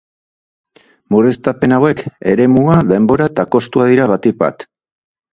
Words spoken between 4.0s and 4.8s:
batik bat.